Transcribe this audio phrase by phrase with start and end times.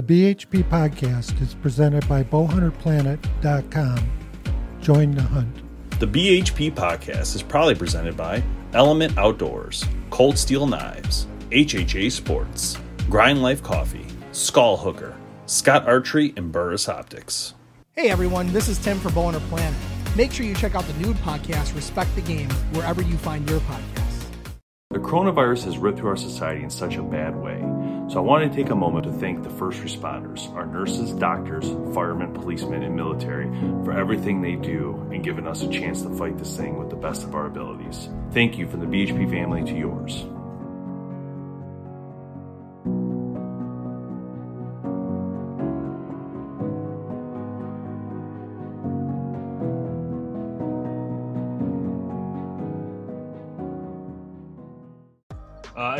[0.00, 4.12] The BHP podcast is presented by bowhunterplanet.com.
[4.80, 5.54] Join the hunt.
[6.00, 12.78] The BHP podcast is proudly presented by Element Outdoors, Cold Steel Knives, HHA Sports,
[13.10, 17.52] Grind Life Coffee, Skull Hooker, Scott Archery, and Burris Optics.
[17.92, 19.78] Hey everyone, this is Tim for Bowhunter Planet.
[20.16, 23.60] Make sure you check out the nude podcast, Respect the Game, wherever you find your
[23.60, 24.24] podcasts.
[24.92, 27.62] The coronavirus has ripped through our society in such a bad way.
[28.10, 31.70] So I wanted to take a moment to thank the first responders, our nurses, doctors,
[31.94, 33.48] firemen, policemen, and military
[33.84, 36.96] for everything they do and giving us a chance to fight this thing with the
[36.96, 38.08] best of our abilities.
[38.32, 40.24] Thank you from the BHP family to yours.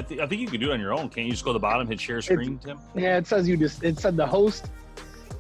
[0.01, 1.11] I, th- I think you can do it on your own.
[1.11, 2.79] Can't you just go to the bottom, hit share screen, Tim?
[2.95, 4.71] Yeah, it says you just it said the host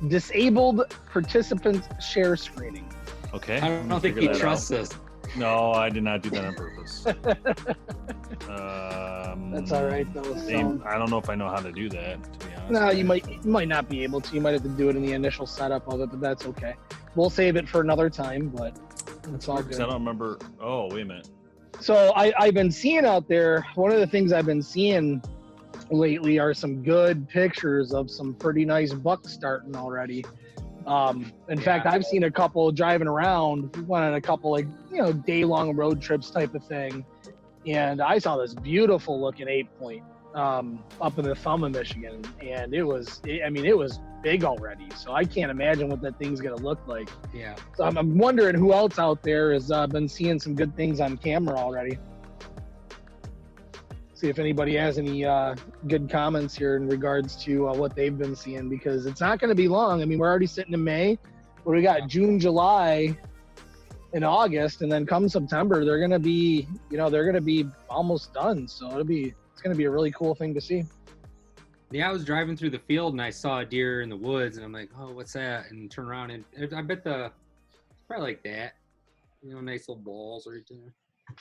[0.08, 2.86] disabled participants share screening.
[3.32, 3.56] Okay.
[3.58, 4.80] I don't we'll think figure he that trusts out.
[4.80, 4.90] us.
[5.36, 7.06] No, I did not do that on purpose.
[8.48, 10.22] um, That's all right though.
[10.34, 12.22] they- So, I don't know if I know how to do that.
[12.40, 12.70] To be honest.
[12.72, 14.34] no, you might you might not be able to.
[14.34, 16.74] You might have to do it in the initial setup of it, but that's okay.
[17.14, 18.76] We'll save it for another time, but
[19.32, 19.76] it's all good.
[19.76, 20.38] I don't remember.
[20.60, 21.28] Oh, wait a minute.
[21.78, 23.64] So I, I've been seeing out there.
[23.74, 25.22] One of the things I've been seeing
[25.90, 30.24] lately are some good pictures of some pretty nice bucks starting already.
[30.86, 33.74] Um, in fact, I've seen a couple driving around.
[33.76, 37.04] We went on a couple like you know day long road trips type of thing,
[37.66, 40.02] and I saw this beautiful looking eight point
[40.34, 44.44] um, up in the thumb of Michigan, and it was I mean it was big
[44.44, 44.88] already.
[44.96, 47.08] So I can't imagine what that thing's gonna look like.
[47.34, 47.56] Yeah.
[47.74, 51.00] So I'm, I'm wondering who else out there has uh, been seeing some good things
[51.00, 51.98] on camera already.
[54.14, 55.54] See if anybody has any uh,
[55.88, 59.48] good comments here in regards to uh, what they've been seeing because it's not going
[59.48, 60.02] to be long.
[60.02, 61.18] I mean, we're already sitting in May,
[61.64, 63.16] but we got June, July,
[64.12, 67.40] and August, and then come September, they're going to be, you know, they're going to
[67.40, 68.66] be almost done.
[68.66, 70.84] So it'll be, it's going to be a really cool thing to see.
[71.90, 74.56] Yeah, I was driving through the field and I saw a deer in the woods,
[74.56, 76.44] and I'm like, "Oh, what's that?" And turn around and
[76.74, 77.26] I bet the
[77.90, 78.72] it's probably like that,
[79.42, 80.94] you know, nice little balls right there.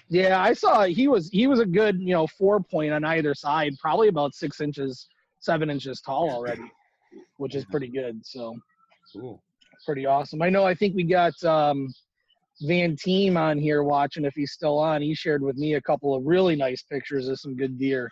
[0.09, 3.33] Yeah, I saw he was he was a good you know four point on either
[3.33, 5.07] side, probably about six inches,
[5.39, 6.69] seven inches tall already,
[7.37, 8.19] which is pretty good.
[8.25, 8.57] So
[9.13, 9.41] Cool.
[9.85, 10.41] pretty awesome.
[10.41, 10.65] I know.
[10.65, 11.93] I think we got um,
[12.61, 14.25] Van Team on here watching.
[14.25, 17.39] If he's still on, he shared with me a couple of really nice pictures of
[17.39, 18.09] some good deer.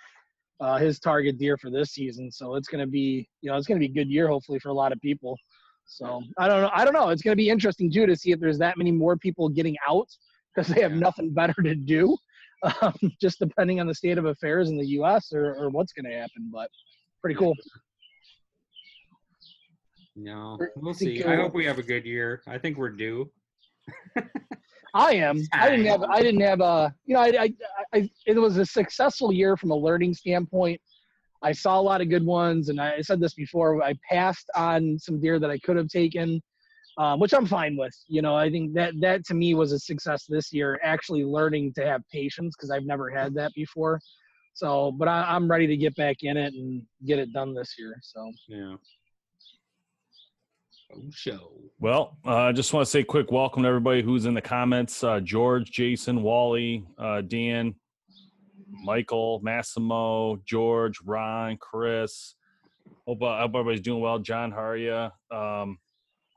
[0.59, 2.31] Uh, his target deer for this season.
[2.31, 4.59] So it's going to be you know it's going to be a good year hopefully
[4.59, 5.37] for a lot of people.
[5.85, 6.71] So I don't know.
[6.73, 7.09] I don't know.
[7.09, 9.75] It's going to be interesting too to see if there's that many more people getting
[9.87, 10.07] out
[10.53, 12.15] because they have nothing better to do.
[12.81, 15.31] Um, just depending on the state of affairs in the U.S.
[15.31, 16.49] or, or what's going to happen.
[16.51, 16.71] But
[17.21, 17.53] pretty cool.
[20.15, 21.23] No, we'll see.
[21.23, 22.41] I uh, hope we have a good year.
[22.47, 23.29] I think we're due.
[24.93, 25.43] I am.
[25.53, 26.03] I didn't have.
[26.03, 26.93] I didn't have a.
[27.05, 27.53] You know, I, I,
[27.93, 28.09] I.
[28.25, 30.81] It was a successful year from a learning standpoint.
[31.43, 33.83] I saw a lot of good ones, and I said this before.
[33.83, 36.41] I passed on some deer that I could have taken,
[36.97, 37.93] um, which I'm fine with.
[38.07, 40.79] You know, I think that that to me was a success this year.
[40.83, 43.99] Actually, learning to have patience because I've never had that before.
[44.53, 47.75] So, but I, I'm ready to get back in it and get it done this
[47.77, 47.99] year.
[48.01, 48.75] So, Yeah.
[50.95, 51.51] Oh, show.
[51.79, 55.03] Well, uh, I just want to say quick welcome to everybody who's in the comments.
[55.03, 57.75] Uh, George, Jason, Wally, uh, Dan,
[58.69, 62.35] Michael, Massimo, George, Ron, Chris.
[63.05, 64.17] Hope, uh, hope everybody's doing well.
[64.19, 65.09] John, how are you?
[65.35, 65.77] Um,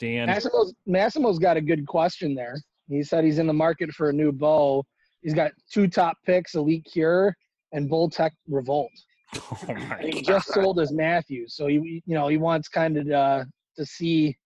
[0.00, 0.26] Dan.
[0.26, 2.56] Massimo's Massimo's got a good question there.
[2.88, 4.85] He said he's in the market for a new bow.
[5.23, 7.35] He's got two top picks, Elite Kure
[7.73, 8.91] and Bowtech Revolt.
[9.69, 10.25] Oh my he God.
[10.25, 13.44] just sold his Mathews, so he you know he wants kind of uh,
[13.77, 14.37] to see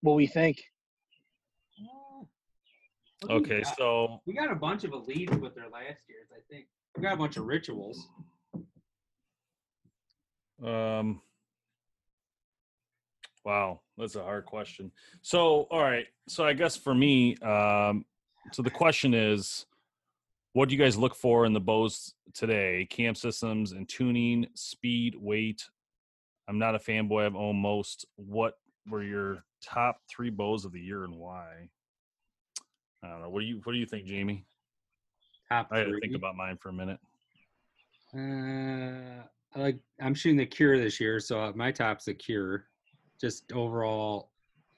[0.00, 0.62] what we think.
[3.20, 6.28] What do we Okay, so we got a bunch of elites with their last years.
[6.32, 8.08] I think we got a bunch of rituals.
[10.64, 11.20] Um,
[13.44, 14.90] wow, that's a hard question.
[15.22, 16.06] So, all right.
[16.28, 18.04] So, I guess for me, um,
[18.52, 19.66] so the question is,
[20.52, 22.86] what do you guys look for in the bows today?
[22.90, 25.64] Cam systems and tuning, speed, weight.
[26.48, 27.24] I'm not a fanboy.
[27.24, 28.04] I've owned most.
[28.16, 28.54] What
[28.88, 31.68] were your top three bows of the year and why?
[33.02, 33.30] I don't know.
[33.30, 34.44] What do you What do you think, Jamie?
[35.48, 36.98] Top I had to think about mine for a minute.
[38.14, 39.22] Uh,
[39.54, 42.66] I like I'm shooting the Kure this year, so my top's the Kure.
[43.20, 44.30] Just overall,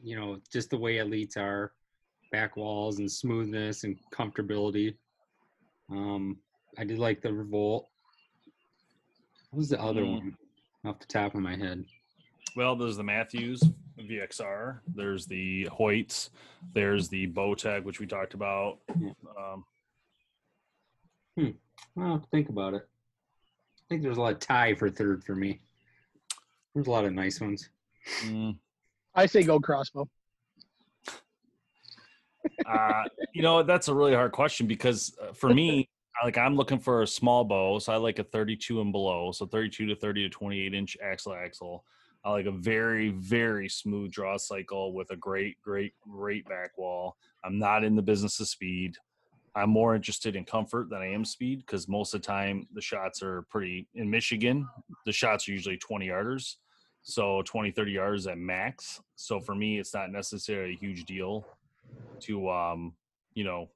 [0.02, 1.72] you know, just the way elites are,
[2.32, 4.96] back walls and smoothness and comfortability.
[5.90, 6.38] Um,
[6.78, 7.88] I did like the Revolt.
[9.50, 10.12] What was the other Mm.
[10.12, 10.36] one
[10.84, 11.84] off the top of my head?
[12.56, 13.62] Well, there's the Mathews
[13.98, 14.80] VXR.
[14.94, 16.30] There's the Hoyts.
[16.74, 18.78] There's the Bowtech, which we talked about.
[19.00, 19.10] Yeah.
[19.38, 19.64] Um,
[21.94, 22.88] Well, think about it.
[23.78, 25.60] I think there's a lot of tie for third for me.
[26.74, 27.68] There's a lot of nice ones.
[28.22, 28.56] mm,
[29.14, 30.08] I say go crossbow.
[32.66, 35.88] uh, you know, that's a really hard question because uh, for me,
[36.24, 39.46] like I'm looking for a small bow, so I like a 32 and below, so
[39.46, 41.84] 32 to 30 to 28 inch axle axle.
[42.24, 47.16] I like a very very smooth draw cycle with a great great great back wall.
[47.44, 48.96] I'm not in the business of speed.
[49.54, 52.80] I'm more interested in comfort than I am speed because most of the time the
[52.80, 54.66] shots are pretty in Michigan.
[55.06, 56.56] The shots are usually 20 yarders,
[57.02, 59.00] so 20 30 yards at max.
[59.16, 61.46] So for me, it's not necessarily a huge deal
[62.20, 62.94] to um
[63.34, 63.68] you know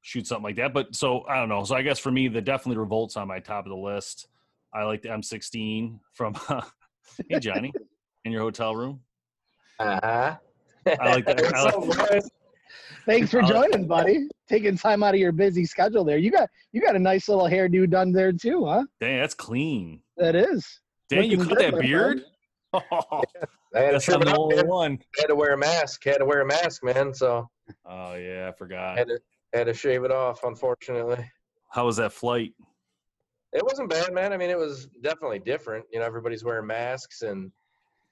[0.00, 0.72] shoot something like that.
[0.72, 1.64] But so I don't know.
[1.64, 4.28] So I guess for me, the definitely revolts on my top of the list.
[4.72, 6.34] I like the M16 from
[7.28, 7.72] Hey Johnny
[8.24, 9.00] in your hotel room.
[9.78, 10.36] Uh-huh.
[10.86, 11.44] I like that.
[11.54, 12.22] I like,
[13.06, 14.28] Thanks for joining, buddy.
[14.48, 16.18] Taking time out of your busy schedule there.
[16.18, 18.84] You got you got a nice little hairdo done there too, huh?
[19.00, 20.00] dang, that's clean.
[20.16, 20.80] That is.
[21.08, 22.24] Dang, you cut that beard.
[22.90, 23.22] Oh,
[23.76, 24.98] I had that's not the only one.
[25.20, 26.02] Had to wear a mask.
[26.04, 27.14] Had to wear a mask, man.
[27.14, 27.48] So
[27.86, 28.98] Oh yeah, I forgot.
[28.98, 29.20] had to
[29.52, 30.42] had to shave it off.
[30.42, 31.24] Unfortunately,
[31.70, 32.52] How was that flight?
[33.54, 34.32] It wasn't bad, man.
[34.32, 35.86] I mean, it was definitely different.
[35.92, 37.52] You know, everybody's wearing masks, and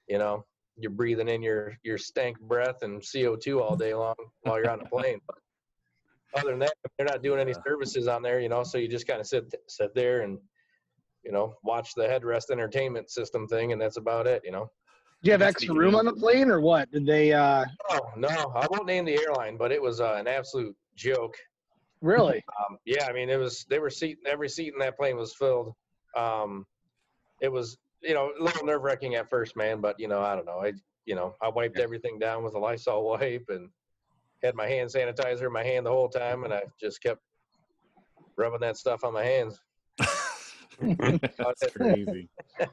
[0.07, 0.45] you know,
[0.77, 4.79] you're breathing in your your stank breath and CO2 all day long while you're on
[4.79, 5.19] the plane.
[6.33, 8.39] But other than that, they're not doing any services on there.
[8.39, 10.39] You know, so you just kind of sit sit there and
[11.23, 14.41] you know watch the headrest entertainment system thing, and that's about it.
[14.43, 14.71] You know.
[15.21, 16.91] Do you have extra room on the plane or what?
[16.91, 20.27] Did they uh Oh no, I won't name the airline, but it was uh, an
[20.27, 21.35] absolute joke.
[22.03, 22.43] Really?
[22.69, 23.65] Um, yeah, I mean, it was.
[23.69, 24.19] They were seat.
[24.27, 25.73] Every seat in that plane was filled.
[26.15, 26.65] Um,
[27.41, 29.81] it was, you know, a little nerve wracking at first, man.
[29.81, 30.59] But you know, I don't know.
[30.63, 30.73] I,
[31.05, 33.69] you know, I wiped everything down with a Lysol wipe and
[34.43, 37.21] had my hand sanitizer in my hand the whole time, and I just kept
[38.37, 39.59] rubbing that stuff on my hands.
[40.79, 42.29] that's crazy.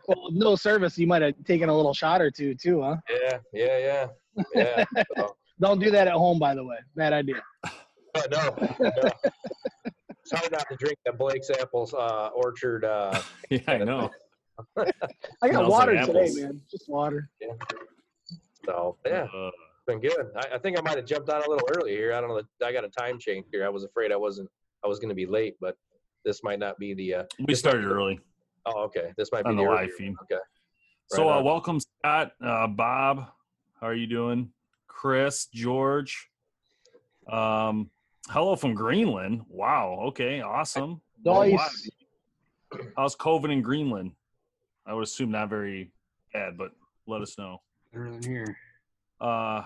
[0.07, 2.97] Well, no service, you might have taken a little shot or two too, huh?
[3.11, 4.85] Yeah, yeah, yeah, yeah.
[5.17, 6.77] So, Don't do that at home, by the way.
[6.97, 7.43] Bad idea.
[8.15, 9.11] But no, no.
[10.23, 12.85] It's hard not to drink that Blake's Apples uh, Orchard.
[12.85, 13.21] Uh,
[13.51, 14.11] Yeah, I know.
[14.77, 14.95] I got
[15.43, 16.61] Smells like water today, man.
[16.71, 17.29] Just water.
[17.41, 17.55] Yeah.
[18.67, 19.27] so yeah.
[19.35, 19.51] Uh,
[19.87, 20.27] been good.
[20.37, 22.13] I, I think I might have jumped on a little early here.
[22.13, 22.43] I don't know.
[22.65, 23.65] I got a time change here.
[23.65, 24.51] I was afraid I wasn't.
[24.85, 25.77] I was going to be late, but
[26.25, 27.15] this might not be the.
[27.15, 28.21] Uh, we started early
[28.67, 29.13] oh, okay.
[29.17, 30.09] This might be the the live earlier feed.
[30.09, 30.17] one.
[30.31, 30.41] Okay.
[31.07, 33.27] So uh, welcome Scott, uh, Bob.
[33.81, 34.51] How are you doing?
[34.87, 36.29] Chris, George.
[37.31, 37.91] Um,
[38.29, 39.43] hello from Greenland.
[39.49, 39.99] Wow.
[40.09, 40.41] Okay.
[40.41, 41.01] Awesome.
[41.25, 41.89] Nice.
[42.97, 44.13] How's COVID in Greenland?
[44.87, 45.91] I would assume not very
[46.33, 46.73] bad, but
[47.07, 47.59] let us know.
[47.93, 48.57] Better than here.
[49.21, 49.63] Uh,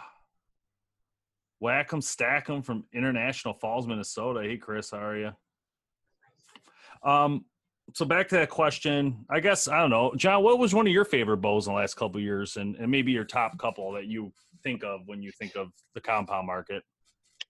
[1.60, 4.42] whack 'em, stack 'em from International Falls, Minnesota.
[4.42, 5.32] Hey, Chris, how are you?
[7.02, 7.44] Um,
[7.92, 10.42] so back to that question, I guess I don't know, John.
[10.42, 12.90] What was one of your favorite bows in the last couple of years, and, and
[12.90, 14.32] maybe your top couple that you
[14.62, 16.82] think of when you think of the compound market?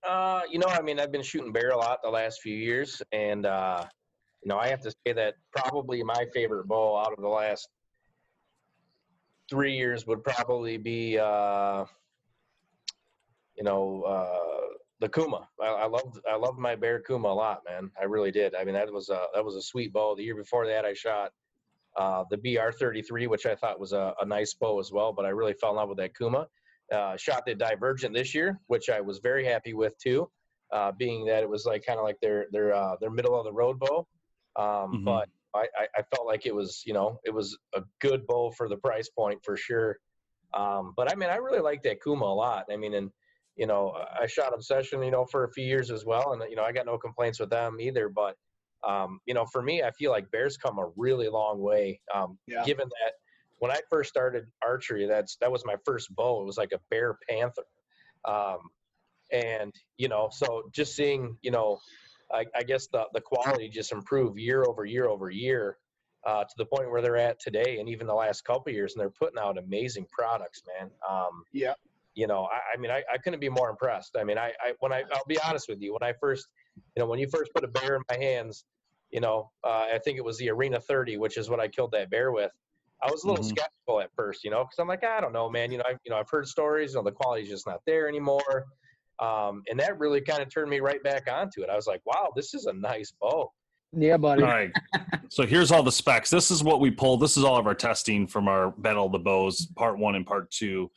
[0.06, 3.00] Uh, you know, I mean, I've been shooting bear a lot the last few years,
[3.12, 3.84] and uh,
[4.42, 7.68] you know, I have to say that probably my favorite bow out of the last
[9.49, 11.84] three years would probably be, uh,
[13.56, 15.49] you know, uh, the Kuma.
[15.61, 17.90] I, I loved I loved my bear Kuma a lot, man.
[18.00, 18.54] I really did.
[18.54, 20.14] I mean, that was a that was a sweet bow.
[20.14, 21.32] The year before that, I shot
[21.96, 25.12] uh, the BR33, which I thought was a, a nice bow as well.
[25.12, 26.46] But I really fell in love with that Kuma.
[26.92, 30.30] Uh, shot the Divergent this year, which I was very happy with too,
[30.70, 33.44] uh, being that it was like kind of like their their uh, their middle of
[33.44, 34.06] the road bow.
[34.56, 35.04] Um, Mhm.
[35.04, 38.50] But I, I I felt like it was you know it was a good bow
[38.50, 39.98] for the price point for sure.
[40.52, 42.66] Um, but I mean, I really like that Kuma a lot.
[42.70, 43.10] I mean, and
[43.56, 46.56] you know, I shot Obsession, you know, for a few years as well, and you
[46.56, 48.08] know, I got no complaints with them either.
[48.08, 48.36] But
[48.86, 52.00] um, you know, for me, I feel like Bears come a really long way.
[52.14, 52.64] Um, Yeah.
[52.64, 53.14] Given that
[53.58, 56.42] when I first started archery, that's that was my first bow.
[56.42, 57.64] It was like a Bear Panther,
[58.25, 58.58] um,
[59.32, 61.78] and you know, so just seeing, you know,
[62.32, 65.78] I, I guess the the quality just improved year over year over year.
[66.26, 68.94] Uh, to the point where they're at today, and even the last couple of years,
[68.94, 70.90] and they're putting out amazing products, man.
[71.06, 71.75] Um, Yeah.
[72.14, 74.16] you know, I, I mean, I, I couldn't be more impressed.
[74.18, 76.46] I mean, I, I when I I'll be honest with you, when I first,
[76.96, 78.64] you know, when you first put a bear in my hands,
[79.11, 81.92] you know, uh, I think it was the Arena 30, which is what I killed
[81.92, 82.52] that bear with.
[83.04, 83.49] I was a little Mhm.
[83.49, 85.70] skeptical at first, you know, because I'm like, I don't know, man.
[85.70, 88.08] You know, I've you know I've heard stories, you know, the quality's just not there
[88.08, 88.66] anymore,
[89.18, 91.68] um, and that really kind of turned me right back onto it.
[91.68, 93.52] I was like, wow, this is a nice bow.
[93.92, 94.42] Yeah, buddy.
[94.42, 94.73] All right.
[95.28, 96.30] So here's all the specs.
[96.30, 97.20] This is what we pulled.
[97.20, 100.26] This is all of our testing from our Battle of the Bows, part one and
[100.26, 100.90] part two.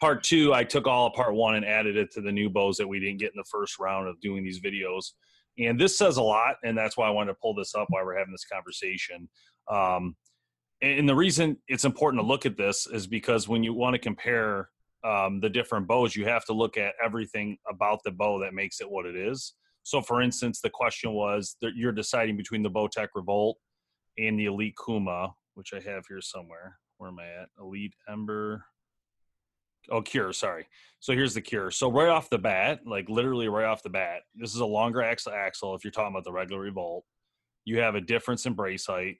[0.00, 2.76] Part two, I took all of part one and added it to the new bows
[2.76, 5.12] that we didn't get in the first round of doing these videos.
[5.58, 8.04] And this says a lot, and that's why I wanted to pull this up while
[8.04, 9.28] we're having this conversation.
[9.68, 10.14] Um,
[10.84, 13.98] and the reason it's important to look at this is because when you want to
[13.98, 14.70] compare
[15.04, 18.80] um, the different bows, you have to look at everything about the bow that makes
[18.80, 19.54] it what it is.
[19.82, 23.58] So, for instance, the question was that you're deciding between the Bowtech Revolt
[24.18, 26.78] and the Elite Kuma, which I have here somewhere.
[26.96, 27.48] Where am I at?
[27.60, 28.64] Elite Ember.
[29.90, 30.32] Oh, Kure.
[30.32, 30.66] Sorry.
[31.00, 31.70] So here's the Kure.
[31.70, 35.02] So right off the bat, like literally right off the bat, this is a longer
[35.02, 35.74] axle axle.
[35.74, 37.04] If you're talking about the regular Revolt,
[37.66, 39.18] you have a difference in brace height.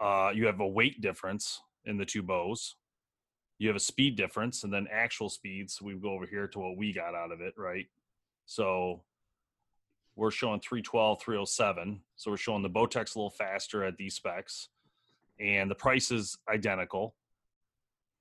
[0.00, 2.76] Uh, you have a weight difference in the two bows.
[3.58, 5.82] You have a speed difference, and then actual speeds.
[5.82, 7.86] We go over here to what we got out of it, right?
[8.46, 9.02] So
[10.16, 12.00] we're showing 312, 307.
[12.16, 14.68] So we're showing the Bowtech's a little faster at these specs,
[15.38, 17.14] and the price is identical.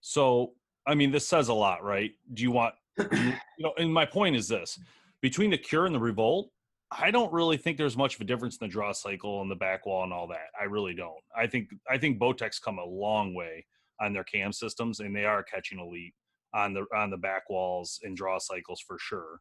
[0.01, 0.53] So,
[0.85, 2.11] I mean, this says a lot, right?
[2.33, 4.79] Do you want, you know, and my point is this
[5.21, 6.51] between the Kure and the Revolt,
[6.91, 9.55] I don't really think there's much of a difference in the draw cycle and the
[9.55, 10.47] back wall and all that.
[10.59, 11.21] I really don't.
[11.37, 13.65] I think, I think Bowtech's come a long way
[14.01, 16.13] on their cam systems, and they are catching elite
[16.53, 19.39] on the on the back walls and draw cycles for sure.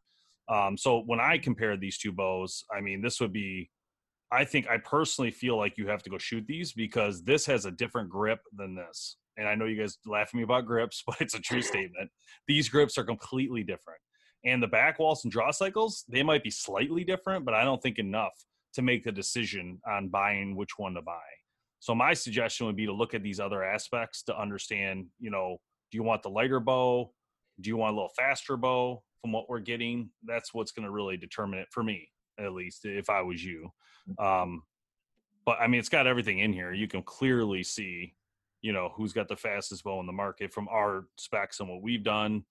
[0.49, 3.69] Um, so when I compare these two bows, I mean, this would be,
[4.31, 7.65] I think I personally feel like you have to go shoot these because this has
[7.65, 9.17] a different grip than this.
[9.37, 12.09] And I know you guys laugh at me about grips, but it's a true statement.
[12.47, 14.01] These grips are completely different.
[14.45, 17.81] And the back walls and draw cycles, they might be slightly different, but I don't
[17.81, 18.33] think enough
[18.73, 21.19] to make the decision on buying which one to buy.
[21.79, 25.57] So my suggestion would be to look at these other aspects to understand, you know,
[25.91, 27.11] do you want the lighter bow?
[27.61, 30.09] Do you want a little faster bow from what we're getting?
[30.23, 33.69] That's what's going to really determine it for me, at least if I was you.
[34.17, 34.63] Um,
[35.45, 36.73] but I mean, it's got everything in here.
[36.73, 38.13] You can clearly see,
[38.61, 41.81] you know, who's got the fastest bow in the market from our specs and what
[41.81, 42.43] we've done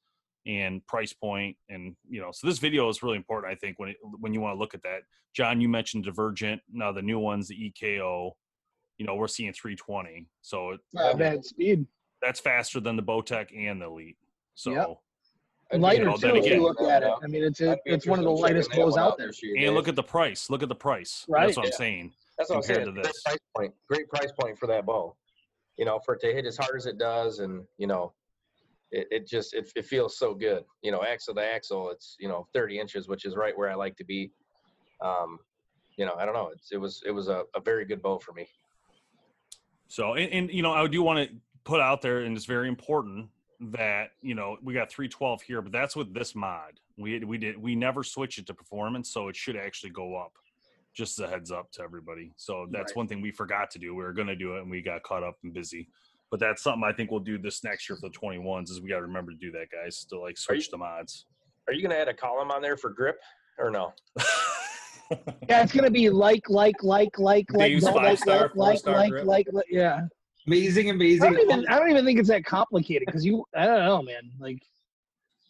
[0.49, 3.90] and price point and you know so this video is really important i think when
[3.90, 5.00] it, when you want to look at that
[5.37, 8.31] john you mentioned divergent now the new ones the eko
[8.97, 11.87] you know we're seeing 320 so it, Not bad speed.
[12.23, 14.17] that's faster than the Bowtech and the Elite.
[14.55, 14.88] So Yep.
[15.71, 16.26] I'd be Lighter know, too.
[16.28, 18.71] then If you look at it, I mean, it's a, it's one of the lightest
[18.71, 19.26] checking bows out there.
[19.28, 20.49] this and look at the price.
[20.50, 21.26] Look at the price.
[21.28, 21.45] Right.
[21.47, 22.12] That's what I'm saying.
[22.38, 22.95] That's what I'm compared saying.
[22.97, 23.23] to Great this.
[23.23, 23.75] price point.
[23.87, 25.14] Great price point for that bow.
[25.76, 28.12] You know, for it to hit as hard as it does, and you know,
[28.90, 30.64] it, it just it, it feels so good.
[30.83, 33.75] You know, axle to axle, it's you know 30 inches, which is right where I
[33.75, 34.30] like to be.
[35.00, 35.38] Um,
[35.97, 36.50] you know, I don't know.
[36.52, 38.47] It's, it was it was a, a very good bow for me.
[39.88, 42.68] So and, and you know, I do want to put out there, and it's very
[42.68, 43.28] important
[43.61, 46.80] that you know we got 312 here, but that's with this mod.
[46.97, 50.33] We we did we never switch it to performance, so it should actually go up.
[50.95, 52.33] Just a heads up to everybody.
[52.37, 52.97] So that's Right.
[52.97, 53.95] one thing we forgot to do.
[53.95, 55.88] We were going to do it, and we got caught up and busy.
[56.30, 58.70] But that's something I think we'll do this next year for the 21s.
[58.70, 61.26] Is we got to remember to do that, guys, to like switch the mods.
[61.66, 63.18] Are you gonna add a column on there for grip
[63.58, 63.92] or no?
[65.49, 68.94] Yeah, it's gonna be like, like, like, like, like, use like, five-star, like, like, four-star
[68.94, 69.25] like, grip?
[69.25, 70.02] like, like, yeah.
[70.47, 71.32] Amazing, I amazing.
[71.32, 74.30] don't even, I don't even think it's that complicated because you, I don't know, man.
[74.38, 74.58] Like,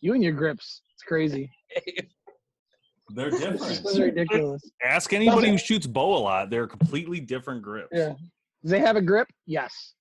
[0.01, 1.51] you and your grips, it's crazy.
[3.15, 4.63] They're This is ridiculous.
[4.85, 6.51] Ask anybody who shoots bow a lot.
[6.51, 7.89] They're completely different grips.
[7.93, 8.13] Yeah.
[8.63, 9.29] Does they have a grip?
[9.47, 9.95] Yes.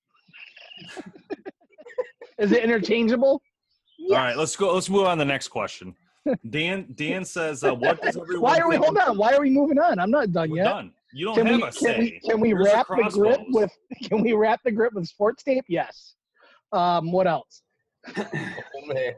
[2.38, 3.42] Is it interchangeable?
[4.10, 4.74] All right, let's go.
[4.74, 5.96] Let's move on to the next question.
[6.50, 8.76] Dan Dan says, uh, "What does everyone?" Why are we?
[8.76, 9.18] think- Hold on.
[9.18, 9.98] Why are we moving on?
[10.00, 10.64] I'm not done We're yet.
[10.66, 10.94] done.
[11.14, 12.00] You don't Can have we, a can say.
[12.00, 13.72] we can we Yours wrap the grip with
[14.04, 15.64] can we wrap the grip with sports tape?
[15.68, 16.16] Yes.
[16.74, 17.64] Um, what else?
[18.16, 18.24] Oh,
[18.86, 19.14] man.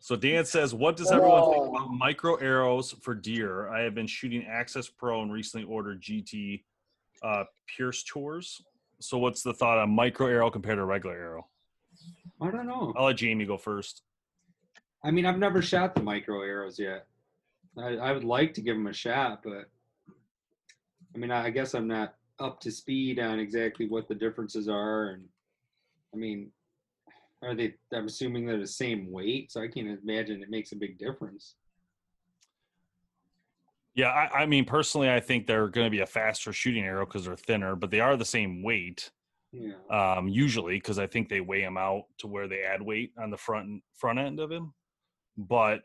[0.00, 1.70] So Dan says, "What does everyone think Oh.
[1.76, 3.68] about micro arrows for deer?
[3.68, 6.64] I have been shooting Access Pro and recently ordered GT
[7.22, 8.60] uh, Pierce tours.
[9.02, 11.48] So what's the thought on micro arrow compared to regular arrow?
[12.40, 12.92] I don't know.
[12.96, 14.02] I'll let Jamie go first.
[15.04, 17.06] I mean, I've never shot the micro arrows yet.
[17.76, 19.68] I, I would like to give them a shot, but
[21.14, 25.10] I mean, I guess I'm not up to speed on exactly what the differences are.
[25.10, 25.24] And
[26.14, 26.50] I mean,
[27.42, 27.74] are they?
[27.92, 31.56] I'm assuming they're the same weight, so I can't imagine it makes a big difference.
[33.94, 37.04] Yeah, I, I mean personally, I think they're going to be a faster shooting arrow
[37.04, 39.10] because they're thinner, but they are the same weight
[39.52, 39.74] Yeah.
[39.90, 43.30] um, usually because I think they weigh them out to where they add weight on
[43.30, 44.72] the front front end of him.
[45.36, 45.82] But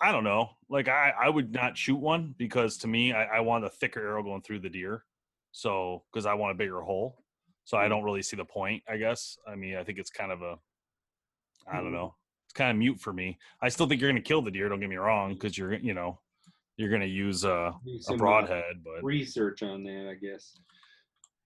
[0.00, 0.50] I don't know.
[0.68, 4.00] Like I, I would not shoot one because to me, I, I want a thicker
[4.00, 5.04] arrow going through the deer.
[5.52, 7.22] So because I want a bigger hole.
[7.64, 8.82] So I don't really see the point.
[8.88, 9.38] I guess.
[9.46, 10.56] I mean, I think it's kind of a.
[11.66, 11.92] I don't Mhm.
[11.92, 12.16] know.
[12.46, 13.38] It's kind of mute for me.
[13.60, 14.68] I still think you're going to kill the deer.
[14.68, 16.20] Don't get me wrong, because you're you know,
[16.76, 17.72] you're going to use a,
[18.08, 20.58] a uh, broadhead, but research on that, I guess.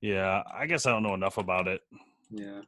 [0.01, 1.83] yeah, I guess I don't know enough about it
[2.31, 2.61] Yeah.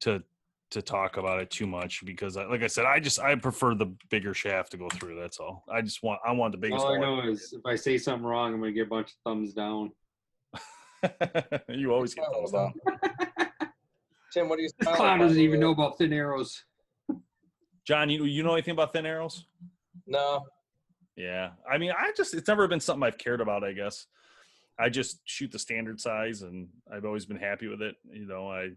[0.00, 0.22] to
[0.70, 3.74] to talk about it too much because I, like I said, I just I prefer
[3.76, 5.18] the bigger shaft to go through.
[5.20, 5.62] That's all.
[5.70, 7.00] I just want I want the biggest All I one.
[7.26, 9.92] know is if I say something wrong, I'm gonna get a bunch of thumbs down.
[11.68, 12.74] you always get thumbs down.
[14.32, 14.70] Tim, what do you?
[14.78, 16.64] This clown doesn't even know about thin arrows.
[17.86, 19.46] John, you you know anything about thin arrows?
[20.08, 20.44] No,
[21.16, 23.64] Yeah, I mean, I just it's never been something I've cared about.
[23.64, 24.06] I guess
[24.78, 27.96] I just shoot the standard size, and I've always been happy with it.
[28.10, 28.70] You know, I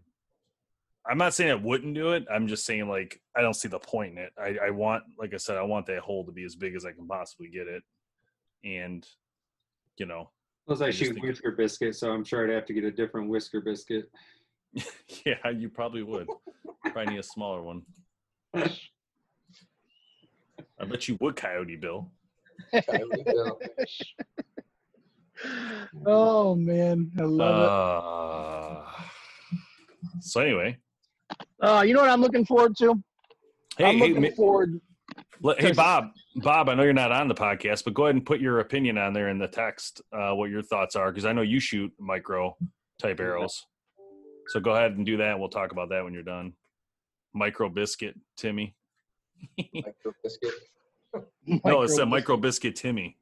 [1.08, 2.26] I'm not saying I wouldn't do it.
[2.30, 4.32] I'm just saying like I don't see the point in it.
[4.38, 6.84] I, I want, like I said, I want that hole to be as big as
[6.84, 7.82] I can possibly get it,
[8.64, 9.06] and
[9.96, 10.30] you know,
[10.68, 13.30] Plus, I, I shoot whisker biscuit, so I'm sure I'd have to get a different
[13.30, 14.10] whisker biscuit.
[15.24, 16.28] yeah, you probably would.
[16.82, 17.82] probably need a smaller one.
[18.54, 18.68] I
[20.86, 22.10] bet you would, Coyote Bill.
[22.72, 23.60] Coyote Bill.
[26.04, 29.02] Oh man, I love Uh,
[30.20, 30.76] so anyway,
[31.30, 31.46] it.
[31.60, 33.00] Uh, you know what I'm looking forward to?
[33.76, 34.80] hey, I'm looking ma- forward.
[35.40, 38.26] Let- Hey Bob, Bob, I know you're not on the podcast, but go ahead and
[38.26, 41.32] put your opinion on there in the text, uh, what your thoughts are, because I
[41.32, 42.56] know you shoot micro
[42.98, 43.64] type arrows.
[44.48, 45.38] So go ahead and do that.
[45.38, 46.54] We'll talk about that when you're done.
[47.32, 48.74] Micro biscuit, Timmy.
[49.72, 50.54] Micro biscuit.
[51.64, 53.16] no, it said micro biscuit, Timmy.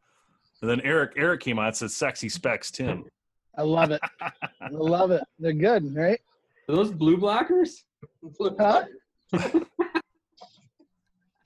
[0.60, 1.68] And then Eric, Eric came on.
[1.68, 3.04] It said sexy specs, Tim.
[3.56, 4.00] I love it.
[4.20, 5.22] I love it.
[5.38, 6.20] They're good, right?
[6.68, 7.82] Are those blue blockers?
[8.58, 8.84] Huh?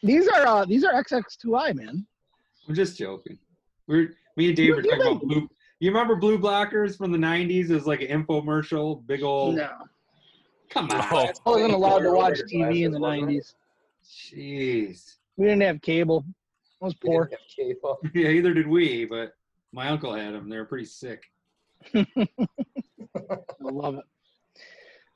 [0.03, 2.07] These are uh, these are XX2i, man.
[2.69, 3.39] I'm just joking.
[3.87, 5.49] We're me and Dave were You're talking about blue.
[5.79, 7.71] You remember blue blockers from the '90s?
[7.71, 9.57] It was like an infomercial, big old.
[9.57, 9.71] No,
[10.71, 13.55] Come on, Oh, I wasn't allowed to watch TV in the '90s.
[14.05, 15.17] jeez.
[15.41, 16.27] We didn't have cable.
[16.83, 17.25] I was poor.
[17.25, 17.99] didn't have cable.
[18.15, 19.33] Yeah, either did we, but
[19.73, 20.51] my uncle had them.
[20.51, 21.23] They were pretty sick.
[21.95, 22.05] I
[23.63, 24.05] love it.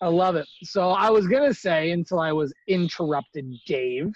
[0.00, 0.46] I love it.
[0.62, 4.14] So I was gonna say until I was interrupted, Dave,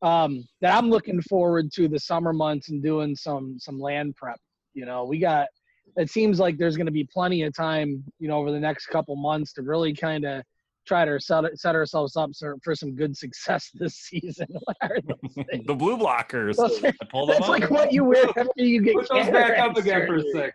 [0.00, 4.38] um, that I'm looking forward to the summer months and doing some some land prep.
[4.74, 5.48] You know, we got.
[5.96, 8.86] It seems like there's going to be plenty of time, you know, over the next
[8.86, 10.44] couple months to really kind of
[10.86, 14.46] try to set, set ourselves up for, for some good success this season.
[14.64, 15.66] What are those things?
[15.66, 16.56] the blue blockers.
[16.56, 17.60] Those are- I pulled them That's up.
[17.60, 20.20] like what you wear after you get Put those back up cataract again for a
[20.22, 20.32] surgery.
[20.34, 20.54] sec.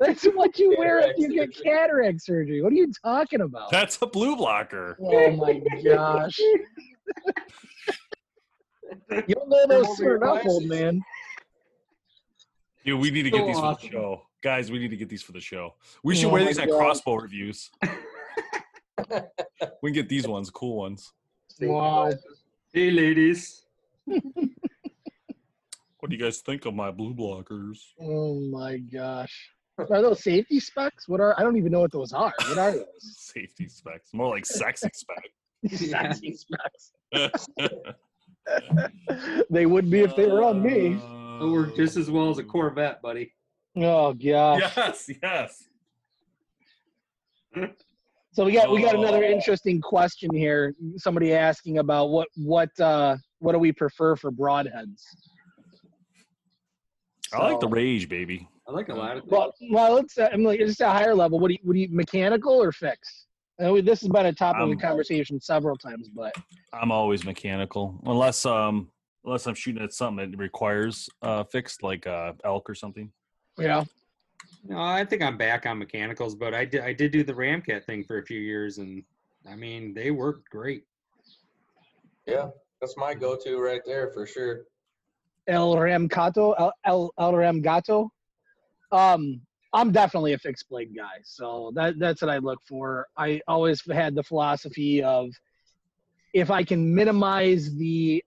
[0.00, 2.62] That's what you wear Cataract after you get cataract surgery.
[2.62, 3.70] What are you talking about?
[3.70, 4.96] That's a blue blocker.
[5.00, 6.38] Oh my gosh.
[9.26, 11.02] You'll know those soon enough, old man.
[12.84, 14.22] Dude, we need to get So these for the show.
[14.42, 15.74] Guys, we need to get these for the show.
[16.02, 16.78] We should Oh wear these at God.
[16.78, 17.70] crossbow reviews.
[19.82, 21.12] we can get these ones, cool ones.
[21.60, 22.12] Wow.
[22.72, 23.64] Hey, ladies.
[25.98, 27.78] What do you guys think of my blue blockers?
[28.00, 29.50] Oh my gosh.
[29.78, 31.08] Are those safety specs?
[31.08, 32.32] What are I don't even know what those are.
[32.48, 32.86] What are those?
[33.00, 34.14] Safety specs.
[34.14, 35.28] More like sexy specs.
[35.76, 36.92] Safety specs.
[39.50, 40.94] they would be if they were on me.
[40.94, 43.32] Uh, They'll work just as well as a Corvette, buddy.
[43.76, 44.60] Oh gosh.
[44.76, 45.64] Yes, yes.
[48.32, 49.30] So we got we got another Oh.
[49.30, 50.74] interesting question here.
[50.96, 55.02] Somebody asking about what what uh what do we prefer for broadheads?
[57.32, 58.48] I like the rage, baby.
[58.66, 59.32] I like a lot of things.
[59.32, 60.16] Well, well, let's.
[60.18, 61.38] Uh, I'm like just a higher level.
[61.38, 63.26] What do you, what do you mechanical or fixed?
[63.58, 66.32] I know this has been a topic of Um, the conversation several times, but
[66.72, 68.90] I'm always mechanical, unless um
[69.24, 73.10] unless I'm shooting at something that requires uh fixed, like uh elk or something.
[73.58, 73.84] yeah,
[74.64, 77.84] No, I think I'm back on mechanicals, but I did I did do the Ramcat
[77.84, 79.02] thing for a few years, and
[79.48, 80.84] I mean they worked great.
[82.26, 82.48] Yeah,
[82.80, 84.64] that's my go-to right there for sure.
[85.46, 88.10] El Ramcato, El El, El Ramgato.
[88.92, 89.40] Um,
[89.72, 93.06] I'm definitely a fixed blade guy, so that that's what I look for.
[93.16, 95.30] I always had the philosophy of
[96.34, 98.22] if I can minimize the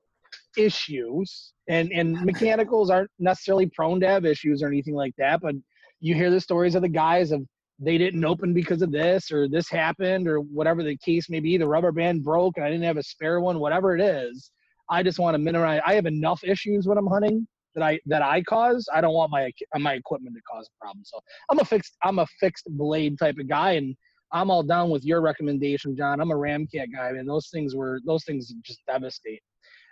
[0.58, 5.56] issues, and and mechanicals aren't necessarily prone to have issues or anything like that, but
[6.02, 7.46] you hear the stories of the guys of
[7.80, 11.58] they didn't open because of this or this happened or whatever the case may be.
[11.58, 14.52] The rubber band broke and I didn't have a spare one, whatever it is.
[14.90, 15.82] I just want to minimize.
[15.86, 18.88] I have enough issues when I'm hunting that I that I cause.
[18.94, 21.04] I don't want my my equipment to cause a problem.
[21.06, 23.96] So I'm a fixed I'm a fixed blade type of guy, and
[24.32, 26.20] I'm all down with your recommendation, John.
[26.20, 29.42] I'm a Ramcat guy, and those things were those things just devastate.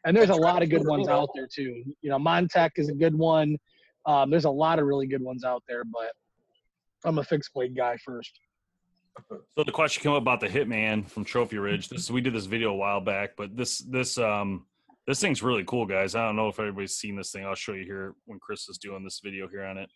[0.05, 1.83] And there's a lot of good ones out there too.
[2.01, 3.57] You know, Montec is a good one.
[4.05, 6.11] Um, there's a lot of really good ones out there, but
[7.05, 8.39] I'm a fixed blade guy first.
[9.29, 11.89] So the question came up about the Hitman from Trophy Ridge.
[11.89, 14.65] This we did this video a while back, but this this um
[15.07, 16.15] this thing's really cool, guys.
[16.15, 17.45] I don't know if everybody's seen this thing.
[17.45, 19.89] I'll show you here when Chris is doing this video here on it.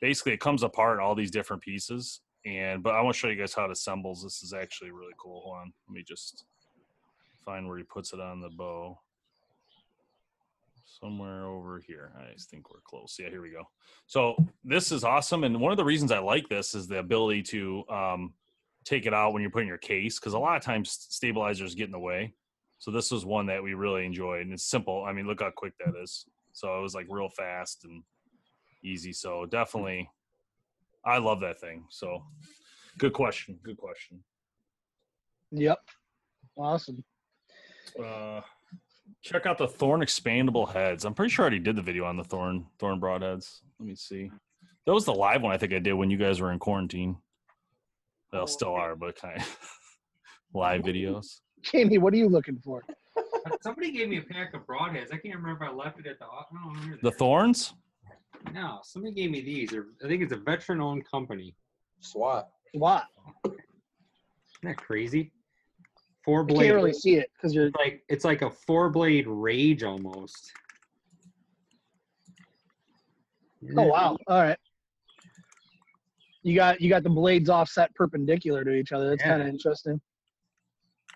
[0.00, 3.36] Basically, it comes apart all these different pieces, and but I want to show you
[3.36, 4.22] guys how it assembles.
[4.22, 5.40] This is actually really cool.
[5.40, 6.44] Hold on, let me just
[7.44, 8.98] find where he puts it on the bow.
[11.00, 12.12] Somewhere over here.
[12.18, 13.16] I think we're close.
[13.20, 13.62] Yeah, here we go.
[14.06, 14.34] So
[14.64, 17.84] this is awesome, and one of the reasons I like this is the ability to
[17.88, 18.34] um,
[18.84, 21.84] take it out when you're putting your case, because a lot of times stabilizers get
[21.86, 22.34] in the way.
[22.78, 25.04] So this was one that we really enjoyed, and it's simple.
[25.04, 26.24] I mean, look how quick that is.
[26.52, 28.02] So it was like real fast and
[28.82, 29.12] easy.
[29.12, 30.08] So definitely,
[31.04, 31.84] I love that thing.
[31.90, 32.24] So
[32.98, 33.58] good question.
[33.62, 34.24] Good question.
[35.52, 35.78] Yep.
[36.56, 37.04] Awesome.
[37.98, 38.40] Uh,
[39.22, 41.04] check out the Thorn expandable heads.
[41.04, 43.60] I'm pretty sure I already did the video on the Thorn Thorn broadheads.
[43.78, 44.30] Let me see.
[44.86, 47.16] That was the live one I think I did when you guys were in quarantine.
[48.32, 49.58] Well, oh, still are, but kind of
[50.54, 51.40] live videos.
[51.62, 52.82] Jamie, what are you looking for?
[53.62, 55.12] Somebody gave me a pack of broadheads.
[55.12, 56.26] I can't remember if I left it at the.
[56.26, 57.74] I don't remember The Thorns?
[58.52, 59.70] No, somebody gave me these.
[59.70, 61.54] They're, I think it's a veteran-owned company.
[62.00, 62.48] SWAT.
[62.74, 63.04] What?
[63.44, 63.56] Isn't
[64.62, 65.32] that crazy?
[66.28, 66.66] Four blade.
[66.66, 67.70] can't really see it because you're.
[67.78, 70.52] Like it's like a four blade rage almost.
[73.74, 74.18] Oh wow!
[74.26, 74.58] All right.
[76.42, 79.08] You got you got the blades offset perpendicular to each other.
[79.08, 79.28] That's Yeah.
[79.30, 79.98] kind of interesting.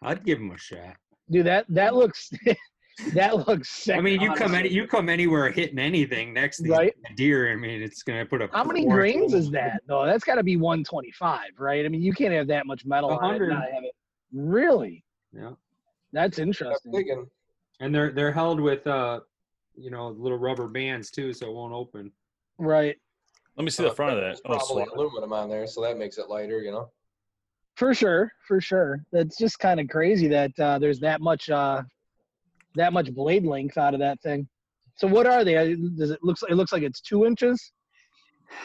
[0.00, 0.96] I'd give him a shot.
[1.30, 2.30] Dude, that that looks
[3.12, 3.98] that looks sick.
[3.98, 6.94] I mean, you come any you come anywhere hitting anything next to Right.
[7.16, 7.52] deer.
[7.52, 8.48] I mean, it's gonna put a.
[8.50, 10.06] How many grains is that though?
[10.06, 11.84] That's got to be 125, right?
[11.84, 13.18] I mean, you can't have that much metal on it.
[13.26, 13.48] 100.
[13.50, 13.92] not have it.
[14.32, 15.04] Really?
[15.32, 15.52] Yeah,
[16.12, 16.92] That's interesting.
[16.92, 17.26] thinking,
[17.80, 19.20] and they're they're held with uh,
[19.76, 22.12] you know, little rubber bands too, so it won't open.
[22.58, 22.96] Right.
[23.56, 24.40] Let me see the uh, front of that.
[24.44, 24.96] Oh, probably SWAT.
[24.96, 26.60] aluminum on there, so that makes it lighter.
[26.60, 26.90] You know.
[27.76, 28.32] For sure.
[28.46, 29.04] For sure.
[29.12, 31.82] That's just kind of crazy that uh, there's that much uh,
[32.74, 34.48] that much blade length out of that thing.
[34.96, 35.76] So what are they?
[35.96, 36.42] Does it looks?
[36.48, 37.72] It looks like it's two inches.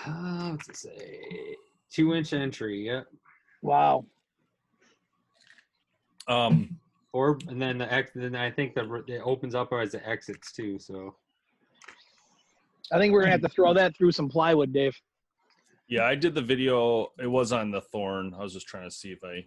[0.05, 1.55] Uh, what's it say?
[1.91, 2.85] Two inch entry.
[2.85, 3.07] Yep.
[3.61, 4.05] Wow.
[6.27, 6.77] Um,
[7.13, 8.11] Or and then the ex.
[8.13, 10.77] Then I think the it opens up as the exits too.
[10.77, 11.15] So
[12.91, 14.95] I think we're gonna have to throw that through some plywood, Dave.
[15.87, 17.11] yeah, I did the video.
[17.19, 18.33] It was on the Thorn.
[18.37, 19.45] I was just trying to see if I.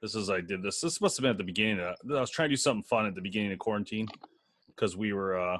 [0.00, 0.80] This is I did this.
[0.80, 1.80] This must have been at the beginning.
[1.80, 4.08] Of, I was trying to do something fun at the beginning of quarantine
[4.66, 5.38] because we were.
[5.38, 5.58] uh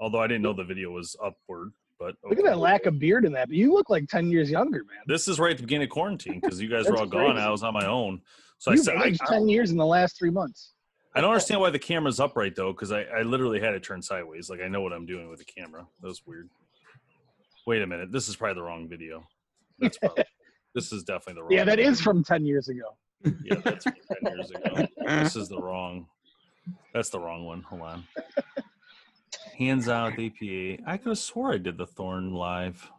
[0.00, 3.24] Although I didn't know the video was upward, but Look at that lack of beard
[3.24, 3.46] in that.
[3.46, 4.98] But you look like 10 years younger, man.
[5.06, 7.38] This is right at the beginning of quarantine because you guys were That's all gone.
[7.38, 8.20] I was on my own.
[8.58, 10.72] So I You've said, I, aged 10 years in the last three months.
[11.14, 14.04] I don't understand why the camera's upright though, because I, I literally had it turned
[14.04, 14.50] sideways.
[14.50, 15.86] Like I know what I'm doing with the camera.
[16.00, 16.48] That was weird.
[17.66, 18.10] Wait a minute.
[18.10, 19.26] This is probably the wrong video.
[19.78, 20.24] That's probably,
[20.74, 21.52] this is definitely the wrong.
[21.52, 21.90] Yeah, that video.
[21.90, 22.96] is from 10 years ago.
[23.42, 24.86] Yeah, that's from ten years ago.
[25.06, 26.06] This is the wrong.
[26.92, 27.62] That's the wrong one.
[27.62, 28.04] Hold on.
[29.58, 30.78] Hands out APA.
[30.86, 32.90] I could have swore I did the Thorn live.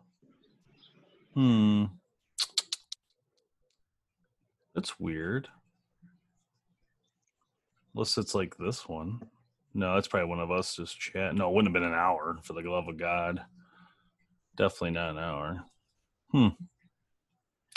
[1.33, 1.85] Hmm.
[4.75, 5.47] That's weird.
[7.95, 9.21] Unless it's like this one.
[9.73, 11.33] No, that's probably one of us just chat.
[11.33, 13.41] No, it wouldn't have been an hour for the love of God.
[14.57, 15.63] Definitely not an hour.
[16.31, 16.47] Hmm.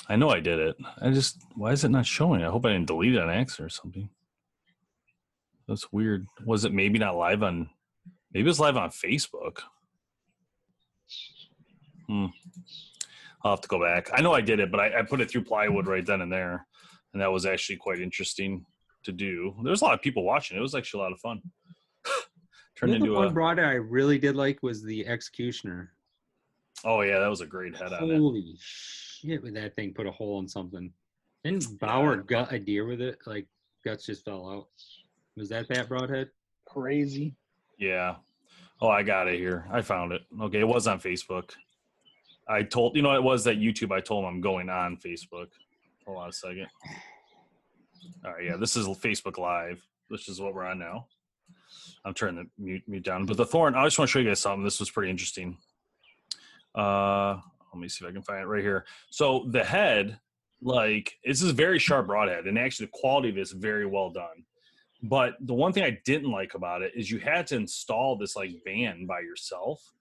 [0.08, 0.76] I know I did it.
[1.00, 2.42] I just why is it not showing?
[2.42, 4.08] I hope I didn't delete it on or something.
[5.68, 6.26] That's weird.
[6.44, 7.68] Was it maybe not live on
[8.32, 9.60] maybe it was live on Facebook?
[12.06, 12.26] Hmm.
[13.44, 14.10] I'll have to go back.
[14.12, 16.32] I know I did it, but I, I put it through plywood right then and
[16.32, 16.66] there.
[17.12, 18.64] And that was actually quite interesting
[19.04, 19.54] to do.
[19.62, 20.56] There was a lot of people watching.
[20.56, 21.40] It was actually a lot of fun.
[22.76, 25.92] Turned the other into one a broad I really did like was the Executioner.
[26.84, 28.18] oh yeah, that was a great head on it.
[28.18, 29.42] Holy shit!
[29.42, 30.92] With that thing, put a hole in something.
[31.42, 33.18] Didn't Bauer gut a deer with it?
[33.26, 33.46] Like
[33.84, 34.68] guts just fell out.
[35.36, 36.28] Was that that broadhead?
[36.66, 37.34] Crazy.
[37.78, 38.16] Yeah.
[38.80, 39.66] Oh, I got it here.
[39.72, 40.22] I found it.
[40.40, 41.50] Okay, it was on Facebook.
[42.48, 43.92] I told you know it was that YouTube.
[43.92, 45.48] I told him I'm going on Facebook.
[46.08, 46.66] Hold on a second.
[48.24, 49.86] All right, yeah, this is Facebook Live.
[50.08, 51.06] This is what we're on now.
[52.02, 53.26] I'm turning the mute, mute down.
[53.26, 54.64] But the thorn, I just want to show you guys something.
[54.64, 55.58] This was pretty interesting.
[56.74, 57.36] Uh,
[57.74, 58.86] let me see if I can find it right here.
[59.10, 60.18] So the head,
[60.62, 63.84] like, this is a very sharp broadhead, and actually the quality of it is very
[63.84, 64.46] well done.
[65.02, 68.34] But the one thing I didn't like about it is you had to install this
[68.34, 69.92] like band by yourself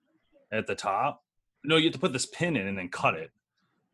[0.53, 1.21] at the top.
[1.65, 3.29] No, you have to put this pin in and then cut it.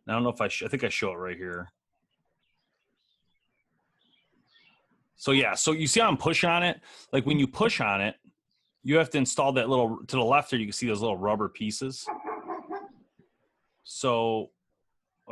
[0.07, 0.47] I don't know if I.
[0.47, 1.71] Sh- I think I show it right here.
[5.23, 6.81] So yeah, so you see how I'm pushing on it?
[7.13, 8.15] Like when you push on it,
[8.83, 10.59] you have to install that little to the left there.
[10.59, 12.05] You can see those little rubber pieces.
[13.85, 14.49] So,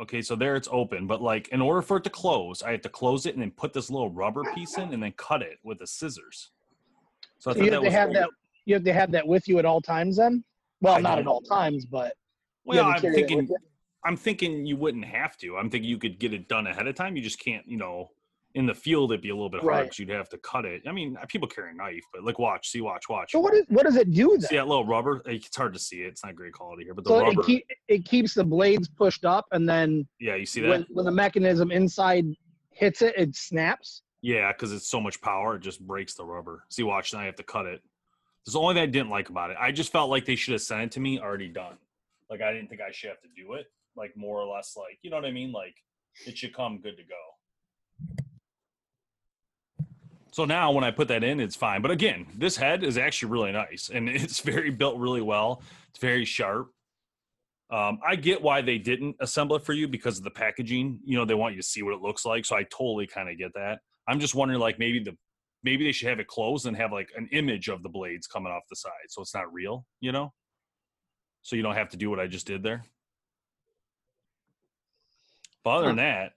[0.00, 2.80] okay, so there it's open, but like in order for it to close, I have
[2.80, 5.58] to close it and then put this little rubber piece in and then cut it
[5.62, 6.52] with the scissors.
[7.38, 8.30] So I So thought you that have to have that.
[8.64, 10.16] You have to have that with you at all times.
[10.16, 10.42] Then,
[10.80, 12.14] well, I not at all times, but
[12.64, 13.56] Well, I'm carry that with thinking.
[14.06, 15.58] I'm thinking you wouldn't have to.
[15.58, 17.14] I'm thinking you could get it done ahead of time.
[17.14, 18.08] You just can't, you know,
[18.54, 19.82] in the field it'd be a little bit hard Right.
[19.84, 20.82] because you'd have to cut it.
[20.86, 23.32] I mean, uh, people carry a knife, but like, watch, see, watch, watch.
[23.32, 24.48] So what is what does it do then?
[24.48, 25.22] See that little rubber?
[25.26, 26.08] It's hard to see it.
[26.08, 27.40] It's not great quality here, but the so rubber.
[27.40, 30.68] it keep it keeps the blades pushed up, and then yeah, you see that?
[30.68, 32.24] when when the mechanism inside
[32.70, 34.02] hits it, it snaps.
[34.22, 36.64] Yeah, because it's so much power, it just breaks the rubber.
[36.70, 37.80] See, watch, now I have to cut it.
[38.44, 39.56] That's the only thing I didn't like about it.
[39.60, 41.76] I just felt like they should have sent it to me already done.
[42.30, 43.66] Like I didn't think I should have to do it.
[43.96, 45.52] Like more or less, like you know what I mean.
[45.52, 45.74] Like
[46.26, 47.14] it should come good to go.
[50.32, 51.82] So now when I put that in, it's fine.
[51.82, 55.62] But again, this head is actually really nice and it's very built really well.
[55.90, 56.70] It's very sharp.
[57.70, 61.00] Um, I get why they didn't assemble it for you because of the packaging.
[61.04, 62.44] You know, they want you to see what it looks like.
[62.44, 63.80] So I totally kind of get that.
[64.06, 65.16] I'm just wondering, like maybe the
[65.62, 68.52] maybe they should have it closed and have like an image of the blades coming
[68.52, 69.86] off the side, so it's not real.
[70.00, 70.32] You know,
[71.42, 72.84] so you don't have to do what I just did there.
[75.64, 76.32] But other than that,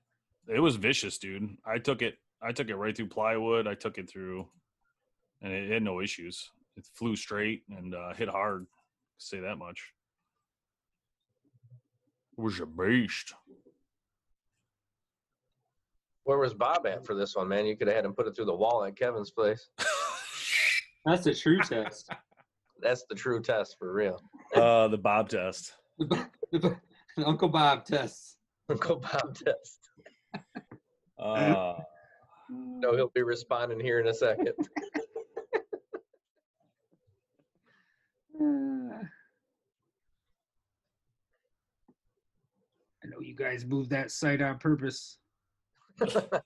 [0.47, 1.57] it was vicious, dude.
[1.65, 2.17] I took it.
[2.45, 3.67] I took it right through plywood.
[3.67, 4.47] I took it through,
[5.41, 6.51] and it had no issues.
[6.77, 8.65] It flew straight and uh, hit hard.
[9.19, 9.93] To say that much.
[12.37, 13.33] It was a beast.
[16.25, 17.65] Where was Bob at for this one, man?
[17.65, 19.69] You could have had him put it through the wall at Kevin's place.
[21.05, 22.09] That's the true test.
[22.81, 24.21] That's the true test for real.
[24.53, 25.73] Uh, the Bob test.
[27.25, 28.37] Uncle Bob test.
[28.69, 29.89] Uncle Bob test.
[31.17, 31.75] Uh,
[32.49, 34.53] No, he'll be responding here in a second.
[43.03, 45.17] I know you guys moved that site on purpose.
[45.99, 46.41] Love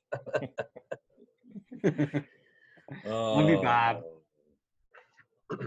[3.49, 4.01] you, Bob.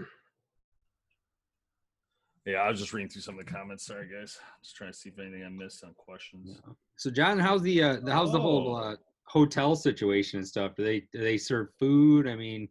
[2.44, 3.86] Yeah, I was just reading through some of the comments.
[3.86, 4.36] Sorry, guys.
[4.64, 6.60] Just trying to see if anything I missed on questions.
[6.96, 8.96] So, John, how's the uh, the- how's the whole uh,
[9.32, 10.74] hotel situation and stuff?
[10.76, 12.28] Do they do they serve food?
[12.28, 12.68] I mean,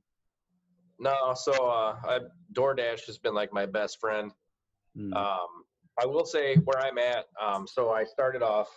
[1.00, 2.20] No, so uh, I,
[2.54, 4.32] DoorDash has been like my best friend.
[4.96, 5.48] hmm, Um,
[6.00, 7.26] I will say where I'm at.
[7.42, 8.70] Um, so I started off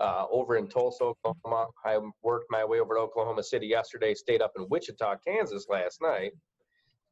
[0.00, 1.66] uh, over in Tulsa, Oklahoma.
[1.84, 4.14] I worked my way over to Oklahoma City yesterday.
[4.14, 6.32] Stayed up in Wichita, Kansas last night,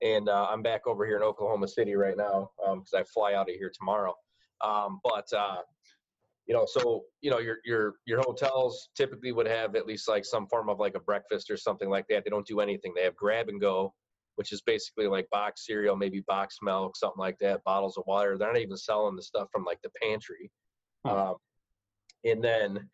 [0.03, 3.51] and uh, I'm back over here in Oklahoma City right now because I fly out
[3.51, 4.15] of here tomorrow.
[4.65, 5.63] Um, but uh,
[6.47, 10.25] you know, so you know, your your your hotels typically would have at least like
[10.25, 12.25] some form of like a breakfast or something like that.
[12.25, 12.93] They don't do anything.
[12.95, 13.93] They have grab and go
[14.37, 18.39] which is basically like box cereal, maybe box milk, something like that, bottles of water.
[18.39, 20.51] They're not even selling the stuff from like the pantry.
[21.05, 21.31] Huh.
[21.31, 21.37] Um,
[22.25, 22.89] and then,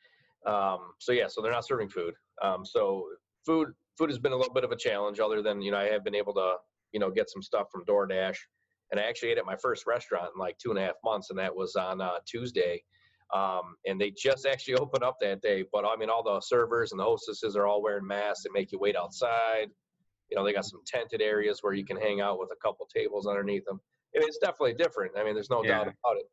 [0.47, 2.15] um, so yeah, so they're not serving food.
[2.43, 3.07] Um, so
[3.45, 5.21] food, food has been a little bit of a challenge.
[5.21, 6.57] Other than you know, I have been able to
[6.93, 8.37] you know get some stuff from DoorDash,
[8.91, 11.31] and I actually ate at my first restaurant in like two and a half months,
[11.31, 12.83] and that was on uh, Tuesday.
[13.33, 15.64] Um, and they just actually opened up that day.
[15.73, 18.45] But I mean, all the servers and the hostesses are all wearing masks.
[18.45, 19.68] They make you wait outside.
[20.31, 22.87] You know they got some tented areas where you can hang out with a couple
[22.87, 23.79] tables underneath them
[24.14, 25.12] And it's definitely different.
[25.18, 26.25] I mean there's no doubt about it.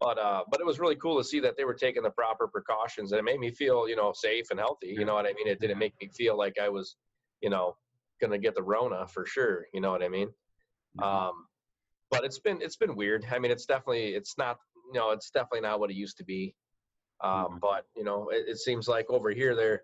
[0.00, 2.48] But uh but it was really cool to see that they were taking the proper
[2.48, 5.34] precautions and it made me feel you know safe and healthy you know what i
[5.34, 5.48] mean?
[5.48, 6.96] It didn't make me feel like i was
[7.42, 7.76] you know
[8.22, 10.30] gonna get the rona for sure you know what i mean?
[11.02, 11.46] Um
[12.10, 13.26] but it's been it's been weird.
[13.30, 16.24] I mean it's definitely it's not you know it's definitely not what it used to
[16.24, 16.54] be.
[17.22, 19.82] Um but you know it, it seems like over here they're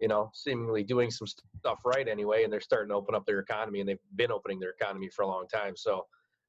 [0.00, 3.40] you know seemingly doing some stuff right anyway and they're starting to open up their
[3.40, 5.76] economy and they've been opening their economy for a long time.
[5.76, 6.06] So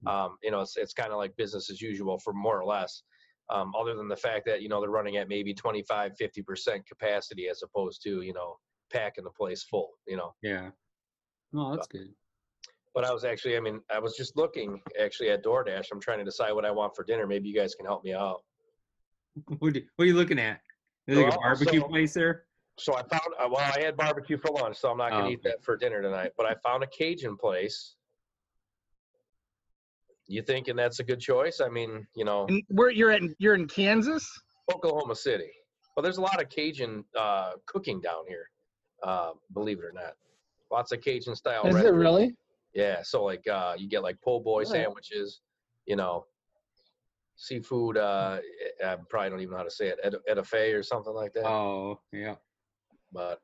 [0.08, 3.04] um you know it's, it's kind of like business as usual for more or less
[3.50, 7.50] um, other than the fact that you know they're running at maybe 25 50% capacity
[7.50, 8.58] as opposed to you know
[8.92, 10.34] packing the place full you know?
[10.42, 10.70] Yeah.
[11.54, 12.14] Oh, that's good.
[12.96, 15.86] But I was actually, I mean, I was just looking actually at DoorDash.
[15.92, 17.28] I'm trying to decide what I want for dinner.
[17.28, 18.42] Maybe you guys can help me out.
[19.60, 20.62] What, do- what are you looking at?
[21.08, 22.44] Is there like a barbecue so- place there?
[22.78, 25.30] So I found uh, well, I had barbecue for lunch, so I'm not gonna Oh,
[25.32, 26.32] eat that for dinner tonight.
[26.38, 27.96] But I found a Cajun place.
[30.28, 31.60] You thinking that's a good choice?
[31.60, 33.22] I mean, you know, And where you're at?
[33.40, 34.32] You're in Kansas.
[34.74, 35.50] Oklahoma City.
[35.98, 38.50] Well, there's a lot of Cajun uh, cooking down here.
[39.04, 40.14] Uh, believe it or not,
[40.72, 41.64] lots of Cajun style.
[41.66, 41.98] Is it restaurants.
[42.00, 42.36] really?
[42.74, 43.02] Yeah.
[43.04, 44.68] So like, uh, you get like po' boy Alright.
[44.68, 45.42] sandwiches.
[45.86, 46.26] You know,
[47.36, 47.98] seafood.
[47.98, 48.38] Uh,
[48.86, 50.00] I probably don't even know how to say it.
[50.04, 51.46] Ed- Edife or something like that.
[51.48, 52.36] Oh, yeah.
[53.12, 53.42] But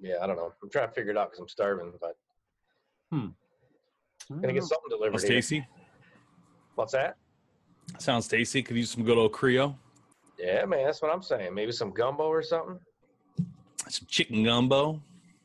[0.00, 0.52] yeah, I don't know.
[0.62, 1.92] I'm trying to figure it out because I'm starving.
[2.00, 2.16] But
[3.10, 3.28] hmm,
[4.40, 5.20] gonna get something delivered.
[5.20, 5.32] Sounds here.
[5.36, 5.66] tasty.
[6.76, 7.16] What's that?
[7.98, 8.62] Sounds tasty.
[8.62, 9.76] Could use some good old Creole.
[10.38, 11.54] Yeah, man, that's what I'm saying.
[11.54, 12.78] Maybe some gumbo or something.
[13.88, 15.00] Some chicken gumbo.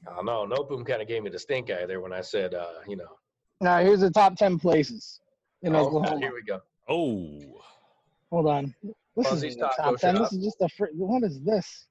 [0.07, 0.45] I don't know.
[0.45, 2.95] No boom kind of gave me the stink eye there when I said, uh, you
[2.95, 3.16] know.
[3.61, 5.19] Now here's the top ten places
[5.63, 6.19] in Oh, Oklahoma.
[6.19, 6.61] here we go.
[6.87, 7.61] Oh.
[8.31, 8.75] Hold on.
[9.15, 10.15] This Fuzzy's is the top ten.
[10.15, 10.23] Shop.
[10.29, 10.69] This is just a.
[10.69, 11.87] Fr- what is this?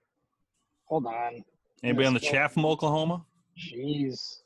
[0.86, 1.42] Hold on.
[1.82, 3.24] Anybody on the Yes, chat from Oklahoma?
[3.58, 4.42] Jeez.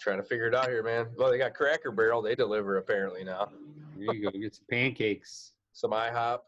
[0.00, 1.06] Trying to figure it out here, man.
[1.16, 2.22] Well, they got Cracker Barrel.
[2.22, 3.48] They deliver apparently now.
[3.96, 4.36] There you go.
[4.36, 5.52] Get some pancakes.
[5.74, 6.38] Some IHOP.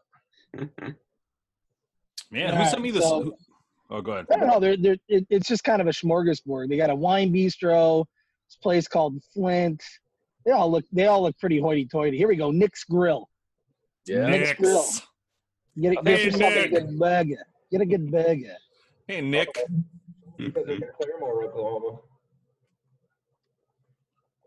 [0.55, 0.67] Man,
[2.31, 3.03] who Alright, sent me this?
[3.03, 3.37] so-
[3.91, 4.25] oh, go ahead.
[4.31, 4.59] I don't know.
[4.59, 6.69] They're, they're, it, it's just kind of a smorgasbord.
[6.69, 8.05] They got a wine bistro.
[8.47, 9.83] This place called Flint.
[10.45, 10.85] They all look.
[10.91, 12.17] They all look pretty hoity-toity.
[12.17, 12.51] Here we go.
[12.51, 13.27] Nick's Grill.
[14.05, 14.27] Yeah.
[14.27, 14.81] Nick's Grill.
[14.83, 15.01] Nick's.
[15.81, 15.99] Get it.
[16.07, 17.45] Hey, Get yourself a good burger.
[17.71, 18.55] Get a good burger.
[19.07, 19.49] Hey, Nick.
[20.39, 21.99] Claremore, Oklahoma.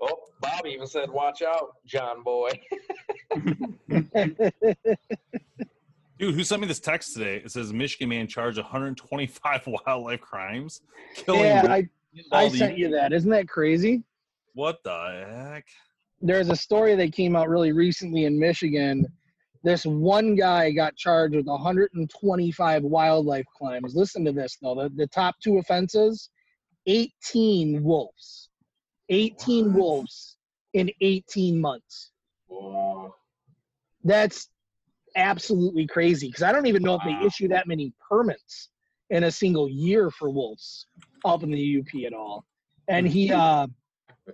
[0.00, 2.50] Oh, Bobby even said, "Watch out, John boy."
[6.18, 7.36] Dude, who sent me this text today?
[7.36, 10.80] It says Michigan man charged 125 wildlife crimes,
[11.14, 11.42] killing.
[11.42, 11.90] yeah, I in
[12.32, 13.12] I sent you that.
[13.12, 14.02] Isn't that crazy?
[14.54, 15.64] What the heck?
[16.20, 19.06] there's a story that came out really recently in Michigan.
[19.62, 23.94] This one guy got charged with 125 wildlife crimes.
[23.94, 24.74] Listen to this though.
[24.74, 26.30] The, the top two offenses
[26.86, 28.50] 18 wolves.
[29.10, 30.36] 18 wolves
[30.74, 32.10] in 18 months.
[32.46, 33.14] Whoa.
[34.04, 34.48] That's
[35.16, 38.68] absolutely crazy because I don't even know if they issue that many permits
[39.10, 40.86] in a single year for wolves
[41.24, 42.44] up in the UP at all.
[42.88, 43.66] And he uh,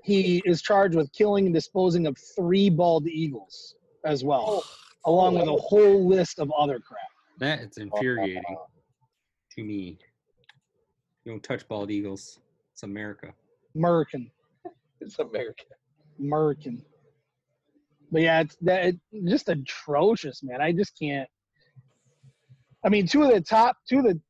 [0.02, 4.64] he is charged with killing and disposing of three bald eagles as well,
[5.06, 7.00] along with a whole list of other crap.
[7.38, 8.42] That's infuriating
[9.56, 9.98] to me.
[11.24, 12.40] You don't touch bald eagles.
[12.72, 13.32] It's America.
[13.74, 14.30] American,
[15.00, 15.64] It's America.
[16.18, 16.82] American.
[18.12, 20.60] But yeah, it's that it, just atrocious, man.
[20.60, 21.28] I just can't.
[22.84, 24.20] I mean, two of the top, two of the,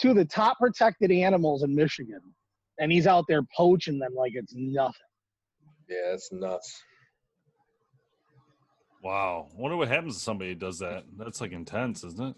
[0.00, 2.20] two of the top protected animals in Michigan,
[2.78, 4.94] and he's out there poaching them like it's nothing.
[5.88, 6.82] Yeah, it's nuts.
[9.02, 9.48] Wow.
[9.56, 11.04] I wonder what happens to somebody who does that.
[11.16, 12.34] That's like intense, isn't it?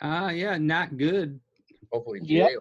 [0.00, 1.38] Ah, yeah, not good.
[1.92, 2.48] Hopefully, Yep.
[2.50, 2.60] jail.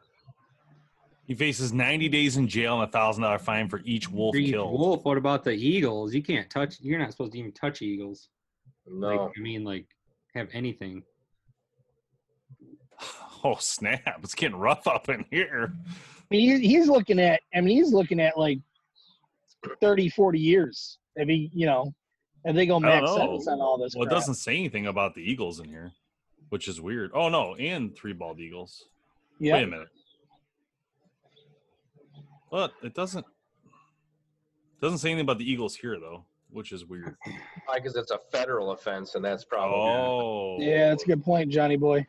[1.27, 4.39] He faces 90 days in jail and a thousand dollar fine for each wolf For
[4.39, 4.71] each killed.
[4.79, 5.05] Wolf.
[5.05, 6.13] What about the eagles?
[6.13, 6.79] You can't touch.
[6.81, 8.29] You're not supposed to even touch eagles.
[8.87, 9.07] No.
[9.07, 9.85] Like, I mean, like,
[10.33, 11.03] have anything.
[13.43, 14.19] Oh snap!
[14.21, 15.73] It's getting rough up in here.
[15.87, 17.39] I mean, he, he's looking at.
[17.55, 18.59] I mean, he's looking at like
[19.81, 20.97] 30, 40 years.
[21.17, 21.93] I mean, you know,
[22.43, 23.95] if they go I max sentence on all this.
[23.95, 25.93] Well, it doesn't say anything about the eagles in here,
[26.49, 27.11] which is weird.
[27.13, 28.85] Oh no, and three bald eagles.
[29.39, 29.53] Yeah.
[29.53, 29.87] Wait a minute.
[32.51, 33.25] But it doesn't
[34.81, 37.15] doesn't say anything about the eagles here though, which is weird.
[37.73, 39.77] Because it's a federal offense, and that's probably.
[39.77, 42.05] Oh, Yeah, that's a good point, Johnny boy.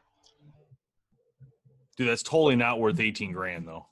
[2.00, 2.08] Dude.
[2.08, 3.86] That's totally not worth 18 grand though.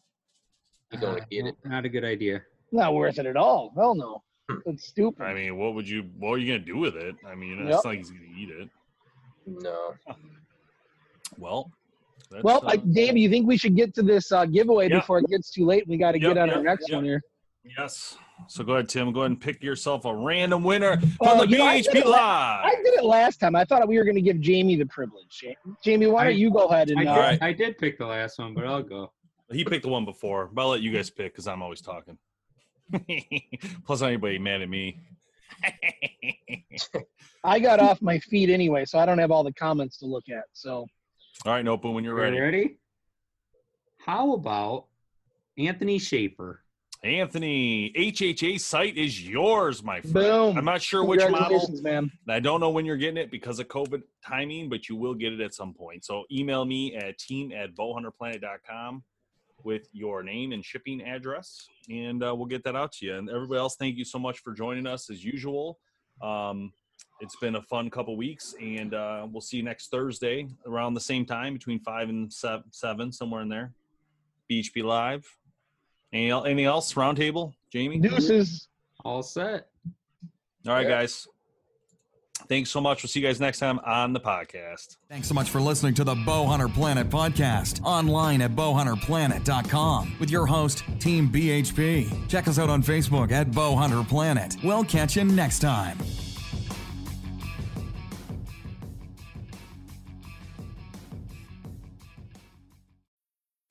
[0.91, 1.57] You don't Ah, get it.
[1.65, 2.43] Not a good idea.
[2.73, 3.73] Not worth it at all.
[3.77, 4.23] Hell no.
[4.65, 5.23] It's stupid.
[5.23, 6.05] I mean, what would you?
[6.19, 7.17] What are you gonna do with it?
[7.27, 7.71] I mean, it's Yep.
[7.71, 8.69] not like he's gonna eat it.
[9.47, 9.95] No.
[11.37, 11.71] Well,
[12.31, 15.01] that's, well, uh, I, Dave, you think we should get to this uh, giveaway Yeah.
[15.01, 15.87] before it gets too late?
[15.87, 16.97] We got to Yep, get on our next yep.
[16.97, 17.23] one here.
[17.77, 18.17] yes.
[18.47, 19.13] So go ahead, Tim.
[19.13, 22.07] Go ahead and pick yourself a random winner from Oh, the you know, BHP it
[22.07, 22.65] Live.
[22.65, 23.55] I did it last time.
[23.55, 25.45] I thought we were going to give Jamie the privilege.
[25.85, 27.43] Jamie, why don't I- you go ahead and I did, uh, Alright.
[27.43, 29.13] I did pick the last one, but I'll go.
[29.51, 32.19] He picked the one before, but I'll let you guys pick because I'm always talking.
[33.87, 35.01] Plus, anybody mad at me?
[37.45, 40.29] I got off my feet anyway, so I don't have all the comments to look
[40.29, 40.45] at.
[40.53, 40.87] So
[41.45, 42.39] All right, Nope, when you're ready.
[42.41, 42.79] ready?
[43.99, 44.87] How about
[45.57, 46.63] Anthony Schaefer?
[47.05, 50.15] Anthony, HHA sight is yours, my friend.
[50.15, 50.59] boom.
[50.59, 51.71] I'm not sure which model.
[51.81, 52.11] Man.
[52.29, 55.33] I don't know when you're getting it because of COVID timing, but you will get
[55.33, 56.05] it at some point.
[56.05, 59.05] So email me at team at bowhunterplanet.com
[59.63, 63.15] with your name and shipping address, and uh, we'll get that out to you.
[63.15, 65.79] And everybody else, thank you so much for joining us as usual.
[66.21, 66.73] Um,
[67.21, 71.01] it's been a fun couple weeks, and uh, we'll see you next Thursday around the
[71.01, 73.73] same time between five and seven, seven somewhere in there.
[74.51, 75.25] BHP Live.
[76.13, 76.93] Any, el- anything else?
[76.95, 77.99] Roundtable, Jamie.
[77.99, 78.69] Deuces.
[79.05, 79.69] All set.
[80.67, 81.01] All right, Yeah.
[81.01, 81.27] guys.
[82.49, 83.03] Thanks so much.
[83.03, 84.97] We'll see you guys next time on the podcast.
[85.11, 90.47] Thanks so much for listening to the Bowhunter Planet podcast online at bowhunterplanet.com with your
[90.47, 92.29] host, Team BHP.
[92.29, 94.57] Check us out on Facebook at Bowhunter Planet.
[94.63, 95.99] We'll catch you next time.